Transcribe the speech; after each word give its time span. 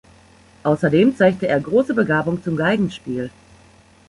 Außerdem 0.63 1.15
zeigte 1.15 1.47
er 1.47 1.59
große 1.59 1.93
Begabung 1.93 2.41
zum 2.41 2.55
Geigenspiel. 2.57 3.29